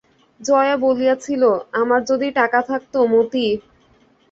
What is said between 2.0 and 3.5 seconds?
যদি টাকা থাকত মতি!